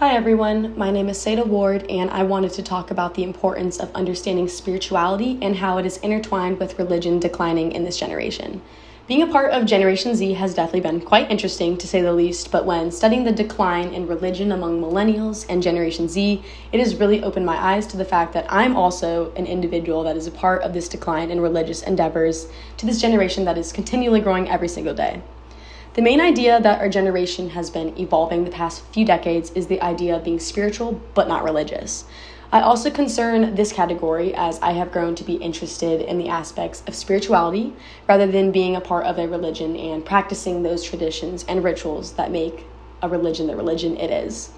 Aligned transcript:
Hi 0.00 0.14
everyone, 0.14 0.78
my 0.78 0.90
name 0.90 1.10
is 1.10 1.18
Seda 1.18 1.46
Ward, 1.46 1.84
and 1.90 2.08
I 2.08 2.22
wanted 2.22 2.52
to 2.52 2.62
talk 2.62 2.90
about 2.90 3.12
the 3.12 3.22
importance 3.22 3.78
of 3.78 3.94
understanding 3.94 4.48
spirituality 4.48 5.38
and 5.42 5.54
how 5.54 5.76
it 5.76 5.84
is 5.84 5.98
intertwined 5.98 6.58
with 6.58 6.78
religion 6.78 7.20
declining 7.20 7.72
in 7.72 7.84
this 7.84 7.98
generation. 7.98 8.62
Being 9.06 9.20
a 9.20 9.26
part 9.26 9.50
of 9.52 9.66
Generation 9.66 10.14
Z 10.14 10.32
has 10.32 10.54
definitely 10.54 10.80
been 10.80 11.02
quite 11.02 11.30
interesting 11.30 11.76
to 11.76 11.86
say 11.86 12.00
the 12.00 12.14
least, 12.14 12.50
but 12.50 12.64
when 12.64 12.90
studying 12.90 13.24
the 13.24 13.30
decline 13.30 13.92
in 13.92 14.06
religion 14.06 14.52
among 14.52 14.80
millennials 14.80 15.44
and 15.50 15.62
Generation 15.62 16.08
Z, 16.08 16.42
it 16.72 16.80
has 16.80 16.96
really 16.96 17.22
opened 17.22 17.44
my 17.44 17.62
eyes 17.62 17.86
to 17.88 17.98
the 17.98 18.04
fact 18.06 18.32
that 18.32 18.46
I'm 18.48 18.76
also 18.76 19.34
an 19.34 19.44
individual 19.44 20.02
that 20.04 20.16
is 20.16 20.26
a 20.26 20.30
part 20.30 20.62
of 20.62 20.72
this 20.72 20.88
decline 20.88 21.30
in 21.30 21.42
religious 21.42 21.82
endeavors 21.82 22.46
to 22.78 22.86
this 22.86 23.02
generation 23.02 23.44
that 23.44 23.58
is 23.58 23.70
continually 23.70 24.20
growing 24.20 24.48
every 24.48 24.68
single 24.68 24.94
day. 24.94 25.20
The 25.94 26.02
main 26.02 26.20
idea 26.20 26.60
that 26.60 26.80
our 26.80 26.88
generation 26.88 27.50
has 27.50 27.68
been 27.68 27.98
evolving 27.98 28.44
the 28.44 28.50
past 28.52 28.84
few 28.92 29.04
decades 29.04 29.50
is 29.56 29.66
the 29.66 29.82
idea 29.82 30.14
of 30.14 30.22
being 30.22 30.38
spiritual 30.38 31.00
but 31.14 31.26
not 31.26 31.42
religious. 31.42 32.04
I 32.52 32.60
also 32.60 32.90
concern 32.90 33.56
this 33.56 33.72
category 33.72 34.32
as 34.32 34.60
I 34.60 34.70
have 34.72 34.92
grown 34.92 35.16
to 35.16 35.24
be 35.24 35.34
interested 35.34 36.00
in 36.00 36.18
the 36.18 36.28
aspects 36.28 36.84
of 36.86 36.94
spirituality 36.94 37.72
rather 38.08 38.28
than 38.28 38.52
being 38.52 38.76
a 38.76 38.80
part 38.80 39.04
of 39.04 39.18
a 39.18 39.26
religion 39.26 39.74
and 39.74 40.04
practicing 40.04 40.62
those 40.62 40.84
traditions 40.84 41.44
and 41.48 41.64
rituals 41.64 42.12
that 42.12 42.30
make 42.30 42.66
a 43.02 43.08
religion 43.08 43.48
the 43.48 43.56
religion 43.56 43.96
it 43.96 44.12
is. 44.12 44.50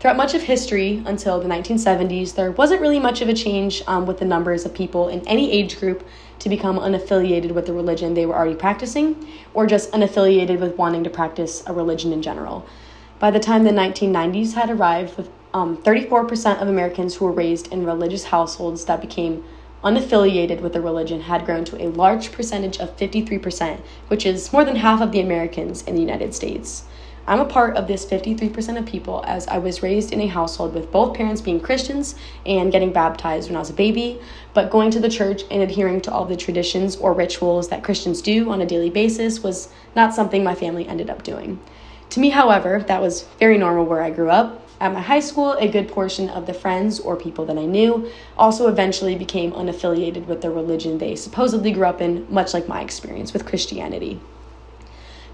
Throughout 0.00 0.16
much 0.16 0.32
of 0.32 0.40
history 0.40 1.02
until 1.04 1.38
the 1.38 1.48
1970s, 1.48 2.34
there 2.34 2.52
wasn't 2.52 2.80
really 2.80 2.98
much 2.98 3.20
of 3.20 3.28
a 3.28 3.34
change 3.34 3.82
um, 3.86 4.06
with 4.06 4.18
the 4.18 4.24
numbers 4.24 4.64
of 4.64 4.72
people 4.72 5.08
in 5.08 5.20
any 5.28 5.52
age 5.52 5.78
group 5.78 6.08
to 6.38 6.48
become 6.48 6.78
unaffiliated 6.78 7.52
with 7.52 7.66
the 7.66 7.74
religion 7.74 8.14
they 8.14 8.24
were 8.24 8.34
already 8.34 8.54
practicing, 8.54 9.28
or 9.52 9.66
just 9.66 9.92
unaffiliated 9.92 10.58
with 10.58 10.78
wanting 10.78 11.04
to 11.04 11.10
practice 11.10 11.62
a 11.66 11.74
religion 11.74 12.14
in 12.14 12.22
general. 12.22 12.64
By 13.18 13.30
the 13.30 13.38
time 13.38 13.64
the 13.64 13.72
1990s 13.72 14.54
had 14.54 14.70
arrived, 14.70 15.18
with 15.18 15.28
um, 15.52 15.76
34% 15.82 16.62
of 16.62 16.68
Americans 16.68 17.16
who 17.16 17.26
were 17.26 17.32
raised 17.32 17.70
in 17.70 17.84
religious 17.84 18.24
households 18.24 18.86
that 18.86 19.02
became 19.02 19.44
unaffiliated 19.84 20.62
with 20.62 20.72
the 20.72 20.80
religion 20.80 21.20
had 21.20 21.44
grown 21.44 21.66
to 21.66 21.76
a 21.76 21.90
large 21.90 22.32
percentage 22.32 22.78
of 22.78 22.96
53%, 22.96 23.80
which 24.08 24.24
is 24.24 24.50
more 24.50 24.64
than 24.64 24.76
half 24.76 25.02
of 25.02 25.12
the 25.12 25.20
Americans 25.20 25.82
in 25.82 25.94
the 25.94 26.00
United 26.00 26.34
States. 26.34 26.84
I'm 27.30 27.38
a 27.38 27.44
part 27.44 27.76
of 27.76 27.86
this 27.86 28.04
53% 28.04 28.76
of 28.76 28.86
people 28.86 29.22
as 29.24 29.46
I 29.46 29.58
was 29.58 29.84
raised 29.84 30.12
in 30.12 30.20
a 30.20 30.26
household 30.26 30.74
with 30.74 30.90
both 30.90 31.16
parents 31.16 31.40
being 31.40 31.60
Christians 31.60 32.16
and 32.44 32.72
getting 32.72 32.92
baptized 32.92 33.48
when 33.48 33.54
I 33.54 33.60
was 33.60 33.70
a 33.70 33.72
baby, 33.72 34.20
but 34.52 34.68
going 34.68 34.90
to 34.90 34.98
the 34.98 35.08
church 35.08 35.42
and 35.48 35.62
adhering 35.62 36.00
to 36.00 36.10
all 36.10 36.24
the 36.24 36.34
traditions 36.34 36.96
or 36.96 37.12
rituals 37.12 37.68
that 37.68 37.84
Christians 37.84 38.20
do 38.20 38.50
on 38.50 38.60
a 38.60 38.66
daily 38.66 38.90
basis 38.90 39.44
was 39.44 39.68
not 39.94 40.12
something 40.12 40.42
my 40.42 40.56
family 40.56 40.88
ended 40.88 41.08
up 41.08 41.22
doing. 41.22 41.60
To 42.08 42.18
me, 42.18 42.30
however, 42.30 42.84
that 42.88 43.00
was 43.00 43.28
very 43.38 43.58
normal 43.58 43.84
where 43.84 44.02
I 44.02 44.10
grew 44.10 44.28
up. 44.28 44.66
At 44.80 44.92
my 44.92 45.00
high 45.00 45.20
school, 45.20 45.52
a 45.52 45.68
good 45.68 45.86
portion 45.86 46.28
of 46.30 46.46
the 46.46 46.52
friends 46.52 46.98
or 46.98 47.14
people 47.14 47.46
that 47.46 47.56
I 47.56 47.64
knew 47.64 48.10
also 48.36 48.66
eventually 48.66 49.14
became 49.14 49.52
unaffiliated 49.52 50.26
with 50.26 50.40
the 50.40 50.50
religion 50.50 50.98
they 50.98 51.14
supposedly 51.14 51.70
grew 51.70 51.86
up 51.86 52.00
in, 52.00 52.26
much 52.28 52.52
like 52.52 52.66
my 52.66 52.80
experience 52.80 53.32
with 53.32 53.46
Christianity. 53.46 54.18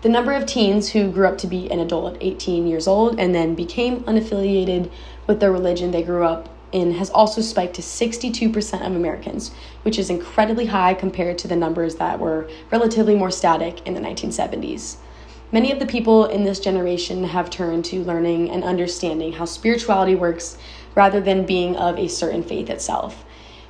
The 0.07 0.13
number 0.13 0.35
of 0.35 0.47
teens 0.47 0.91
who 0.91 1.11
grew 1.11 1.27
up 1.27 1.37
to 1.39 1.49
be 1.49 1.69
an 1.69 1.81
adult 1.81 2.15
at 2.15 2.23
18 2.23 2.69
years 2.69 2.87
old 2.87 3.19
and 3.19 3.35
then 3.35 3.57
became 3.57 4.05
unaffiliated 4.05 4.89
with 5.27 5.41
the 5.41 5.51
religion 5.51 5.91
they 5.91 6.05
grew 6.05 6.23
up 6.23 6.49
in 6.71 6.93
has 6.93 7.11
also 7.11 7.41
spiked 7.41 7.75
to 7.75 7.83
62% 7.83 8.87
of 8.87 8.95
Americans, 8.95 9.51
which 9.83 9.99
is 9.99 10.09
incredibly 10.09 10.67
high 10.67 10.95
compared 10.95 11.39
to 11.39 11.49
the 11.49 11.57
numbers 11.57 11.97
that 11.97 12.21
were 12.21 12.49
relatively 12.71 13.17
more 13.17 13.33
static 13.33 13.85
in 13.85 13.95
the 13.95 14.01
1970s. 14.01 14.99
Many 15.51 15.73
of 15.73 15.81
the 15.81 15.87
people 15.87 16.27
in 16.27 16.45
this 16.45 16.61
generation 16.61 17.25
have 17.25 17.51
turned 17.51 17.85
to 17.87 18.05
learning 18.05 18.49
and 18.53 18.63
understanding 18.63 19.33
how 19.33 19.45
spirituality 19.45 20.15
works 20.15 20.57
rather 20.95 21.21
than 21.21 21.45
being 21.45 21.75
of 21.75 21.99
a 21.99 22.07
certain 22.07 22.45
faith 22.45 22.71
itself. 22.71 23.26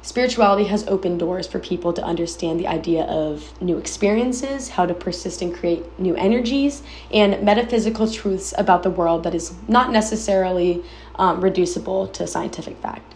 Spirituality 0.06 0.62
has 0.66 0.86
opened 0.86 1.18
doors 1.18 1.48
for 1.48 1.58
people 1.58 1.92
to 1.92 2.00
understand 2.00 2.60
the 2.60 2.68
idea 2.68 3.02
of 3.06 3.60
new 3.60 3.76
experiences, 3.76 4.68
how 4.68 4.86
to 4.86 4.94
persist 4.94 5.42
and 5.42 5.52
create 5.52 5.84
new 5.98 6.14
energies, 6.14 6.84
and 7.12 7.42
metaphysical 7.42 8.08
truths 8.08 8.54
about 8.56 8.84
the 8.84 8.88
world 8.88 9.24
that 9.24 9.34
is 9.34 9.52
not 9.66 9.90
necessarily 9.90 10.84
um, 11.16 11.40
reducible 11.40 12.06
to 12.06 12.24
scientific 12.24 12.76
fact. 12.76 13.15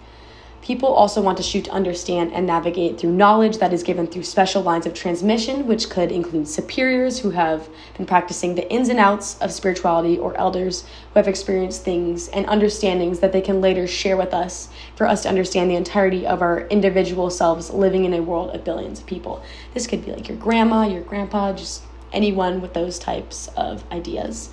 People 0.70 0.94
also 0.94 1.20
want 1.20 1.36
to 1.36 1.42
shoot 1.42 1.64
to 1.64 1.72
understand 1.72 2.32
and 2.32 2.47
navigate 2.47 2.97
through 2.97 3.10
knowledge 3.10 3.58
that 3.58 3.72
is 3.72 3.82
given 3.82 4.06
through 4.06 4.22
special 4.22 4.62
lines 4.62 4.86
of 4.86 4.94
transmission, 4.94 5.66
which 5.66 5.91
could 5.91 6.12
include 6.12 6.47
superiors 6.47 7.19
who 7.19 7.31
have 7.31 7.69
been 7.97 8.06
practicing 8.06 8.54
the 8.54 8.70
ins 8.70 8.88
and 8.88 9.00
outs 9.00 9.36
of 9.41 9.50
spirituality, 9.50 10.16
or 10.16 10.36
elders 10.36 10.82
who 10.82 11.19
have 11.19 11.26
experienced 11.26 11.82
things 11.82 12.28
and 12.28 12.47
understandings 12.47 13.19
that 13.19 13.32
they 13.32 13.41
can 13.41 13.60
later 13.60 13.88
share 13.88 14.16
with 14.16 14.32
us 14.32 14.69
for 14.94 15.09
us 15.09 15.25
to 15.25 15.28
understand 15.28 15.69
the 15.69 15.75
entirety 15.75 16.25
of 16.25 16.41
our 16.41 16.60
individual 16.69 17.30
selves 17.30 17.70
living 17.70 18.04
in 18.04 18.14
a 18.14 18.22
world 18.22 18.54
of 18.54 18.62
billions 18.62 19.00
of 19.00 19.06
people. 19.06 19.42
This 19.75 19.88
could 19.88 20.04
be 20.04 20.12
like 20.12 20.28
your 20.28 20.38
grandma, 20.38 20.86
your 20.86 21.03
grandpa, 21.03 21.53
just 21.53 21.82
anyone 22.12 22.60
with 22.60 22.75
those 22.75 22.97
types 22.97 23.48
of 23.56 23.82
ideas. 23.91 24.50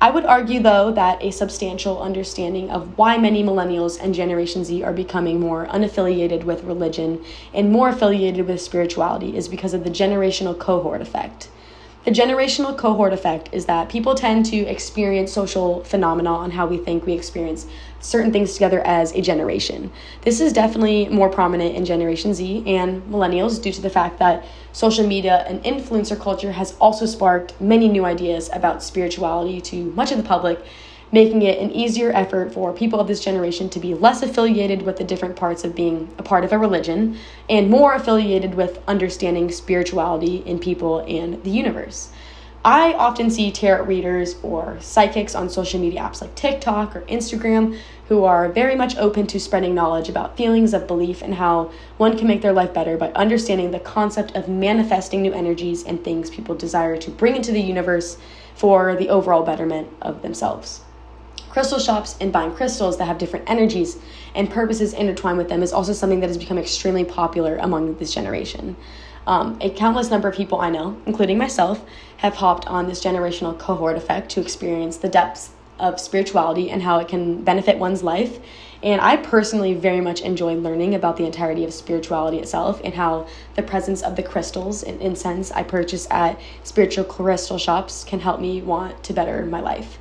I 0.00 0.10
would 0.10 0.26
argue, 0.26 0.60
though, 0.60 0.92
that 0.92 1.22
a 1.22 1.30
substantial 1.30 2.02
understanding 2.02 2.70
of 2.70 2.98
why 2.98 3.16
many 3.16 3.42
millennials 3.42 3.98
and 4.00 4.14
Generation 4.14 4.64
Z 4.64 4.82
are 4.82 4.92
becoming 4.92 5.40
more 5.40 5.66
unaffiliated 5.66 6.44
with 6.44 6.64
religion 6.64 7.24
and 7.54 7.70
more 7.70 7.88
affiliated 7.88 8.46
with 8.46 8.60
spirituality 8.60 9.36
is 9.36 9.48
because 9.48 9.72
of 9.72 9.84
the 9.84 9.90
generational 9.90 10.58
cohort 10.58 11.00
effect. 11.00 11.48
The 12.04 12.10
generational 12.10 12.76
cohort 12.76 13.14
effect 13.14 13.48
is 13.52 13.64
that 13.64 13.88
people 13.88 14.14
tend 14.14 14.44
to 14.46 14.58
experience 14.58 15.32
social 15.32 15.82
phenomena 15.84 16.34
on 16.34 16.50
how 16.50 16.66
we 16.66 16.76
think 16.76 17.06
we 17.06 17.14
experience 17.14 17.66
certain 18.00 18.30
things 18.30 18.52
together 18.52 18.80
as 18.80 19.12
a 19.12 19.22
generation. 19.22 19.90
This 20.20 20.38
is 20.38 20.52
definitely 20.52 21.08
more 21.08 21.30
prominent 21.30 21.74
in 21.74 21.86
Generation 21.86 22.34
Z 22.34 22.62
and 22.66 23.02
millennials 23.04 23.60
due 23.60 23.72
to 23.72 23.80
the 23.80 23.88
fact 23.88 24.18
that 24.18 24.44
social 24.72 25.06
media 25.06 25.46
and 25.48 25.64
influencer 25.64 26.20
culture 26.20 26.52
has 26.52 26.76
also 26.78 27.06
sparked 27.06 27.58
many 27.58 27.88
new 27.88 28.04
ideas 28.04 28.50
about 28.52 28.82
spirituality 28.82 29.62
to 29.62 29.84
much 29.92 30.12
of 30.12 30.18
the 30.18 30.24
public 30.24 30.62
making 31.14 31.42
it 31.42 31.60
an 31.60 31.70
easier 31.70 32.10
effort 32.10 32.52
for 32.52 32.72
people 32.72 32.98
of 32.98 33.06
this 33.06 33.22
generation 33.22 33.70
to 33.70 33.78
be 33.78 33.94
less 33.94 34.20
affiliated 34.20 34.82
with 34.82 34.96
the 34.96 35.04
different 35.04 35.36
parts 35.36 35.62
of 35.62 35.72
being 35.72 36.12
a 36.18 36.22
part 36.24 36.42
of 36.42 36.52
a 36.52 36.58
religion 36.58 37.16
and 37.48 37.70
more 37.70 37.94
affiliated 37.94 38.52
with 38.56 38.82
understanding 38.88 39.48
spirituality 39.48 40.38
in 40.38 40.58
people 40.58 41.04
and 41.06 41.40
the 41.44 41.50
universe. 41.50 42.10
I 42.64 42.94
often 42.94 43.30
see 43.30 43.52
tarot 43.52 43.84
readers 43.84 44.34
or 44.42 44.76
psychics 44.80 45.36
on 45.36 45.48
social 45.48 45.78
media 45.78 46.00
apps 46.00 46.20
like 46.20 46.34
TikTok 46.34 46.96
or 46.96 47.02
Instagram 47.02 47.78
who 48.08 48.24
are 48.24 48.48
very 48.48 48.74
much 48.74 48.96
open 48.96 49.28
to 49.28 49.38
spreading 49.38 49.72
knowledge 49.72 50.08
about 50.08 50.36
feelings 50.36 50.74
of 50.74 50.88
belief 50.88 51.22
and 51.22 51.34
how 51.34 51.70
one 51.96 52.18
can 52.18 52.26
make 52.26 52.42
their 52.42 52.52
life 52.52 52.74
better 52.74 52.96
by 52.96 53.12
understanding 53.12 53.70
the 53.70 53.78
concept 53.78 54.34
of 54.34 54.48
manifesting 54.48 55.22
new 55.22 55.32
energies 55.32 55.84
and 55.84 56.02
things 56.02 56.28
people 56.28 56.56
desire 56.56 56.96
to 56.96 57.10
bring 57.12 57.36
into 57.36 57.52
the 57.52 57.60
universe 57.60 58.16
for 58.56 58.96
the 58.96 59.10
overall 59.10 59.44
betterment 59.44 59.86
of 60.02 60.22
themselves 60.22 60.80
crystal 61.54 61.78
shops 61.78 62.16
and 62.20 62.32
buying 62.32 62.52
crystals 62.52 62.98
that 62.98 63.04
have 63.04 63.16
different 63.16 63.48
energies 63.48 63.96
and 64.34 64.50
purposes 64.50 64.92
intertwined 64.92 65.38
with 65.38 65.48
them 65.48 65.62
is 65.62 65.72
also 65.72 65.92
something 65.92 66.18
that 66.18 66.26
has 66.26 66.36
become 66.36 66.58
extremely 66.58 67.04
popular 67.04 67.56
among 67.58 67.96
this 67.98 68.12
generation. 68.12 68.74
Um, 69.28 69.56
a 69.60 69.70
countless 69.70 70.10
number 70.10 70.26
of 70.26 70.34
people 70.34 70.60
I 70.60 70.70
know, 70.70 71.00
including 71.06 71.38
myself, 71.38 71.84
have 72.16 72.34
hopped 72.34 72.66
on 72.66 72.88
this 72.88 73.04
generational 73.04 73.56
cohort 73.56 73.96
effect 73.96 74.32
to 74.32 74.40
experience 74.40 74.96
the 74.96 75.08
depths 75.08 75.50
of 75.78 76.00
spirituality 76.00 76.70
and 76.70 76.82
how 76.82 76.98
it 76.98 77.06
can 77.06 77.44
benefit 77.44 77.78
one's 77.78 78.02
life. 78.02 78.40
And 78.82 79.00
I 79.00 79.16
personally 79.16 79.74
very 79.74 80.00
much 80.00 80.22
enjoy 80.22 80.54
learning 80.54 80.96
about 80.96 81.16
the 81.16 81.24
entirety 81.24 81.64
of 81.64 81.72
spirituality 81.72 82.38
itself 82.40 82.80
and 82.82 82.94
how 82.94 83.28
the 83.54 83.62
presence 83.62 84.02
of 84.02 84.16
the 84.16 84.24
crystals 84.24 84.82
and 84.82 85.00
incense 85.00 85.52
I 85.52 85.62
purchase 85.62 86.08
at 86.10 86.40
spiritual 86.64 87.04
crystal 87.04 87.58
shops 87.58 88.02
can 88.02 88.18
help 88.18 88.40
me 88.40 88.60
want 88.60 89.04
to 89.04 89.12
better 89.12 89.46
my 89.46 89.60
life. 89.60 90.00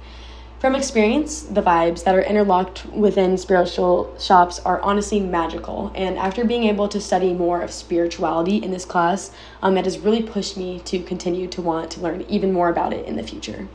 From 0.64 0.76
experience, 0.76 1.42
the 1.42 1.62
vibes 1.62 2.06
that 2.06 2.16
are 2.16 2.22
interlocked 2.22 2.86
within 2.86 3.38
spiritual 3.38 4.16
shops 4.18 4.60
are 4.60 4.80
honestly 4.80 5.20
magical. 5.20 5.92
And 5.94 6.18
after 6.18 6.46
being 6.46 6.64
able 6.64 6.88
to 6.88 7.02
study 7.02 7.34
more 7.34 7.62
of 7.62 7.70
spirituality 7.70 8.64
in 8.64 8.72
this 8.72 8.86
class, 8.86 9.32
um, 9.62 9.78
it 9.78 9.84
has 9.84 10.00
really 10.00 10.24
pushed 10.24 10.56
me 10.56 10.80
to 10.86 11.04
continue 11.04 11.48
to 11.48 11.62
want 11.62 11.92
to 11.92 12.00
learn 12.00 12.22
even 12.30 12.54
more 12.54 12.70
about 12.70 12.94
it 12.94 13.06
in 13.06 13.18
the 13.18 13.24
future. 13.24 13.68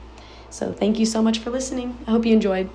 So, 0.48 0.72
thank 0.72 0.98
you 0.98 1.04
so 1.04 1.20
much 1.20 1.40
for 1.40 1.50
listening. 1.50 1.98
I 2.06 2.12
hope 2.12 2.24
you 2.24 2.32
enjoyed. 2.32 2.70